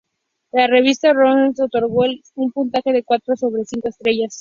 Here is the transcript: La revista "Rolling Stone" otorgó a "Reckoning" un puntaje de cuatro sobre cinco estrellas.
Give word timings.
La 0.51 0.65
revista 0.65 1.13
"Rolling 1.13 1.51
Stone" 1.53 1.67
otorgó 1.67 2.03
a 2.05 2.07
"Reckoning" 2.07 2.23
un 2.47 2.51
puntaje 2.51 2.91
de 2.91 3.03
cuatro 3.03 3.35
sobre 3.35 3.65
cinco 3.65 3.87
estrellas. 3.89 4.39